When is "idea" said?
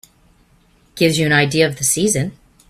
1.31-1.67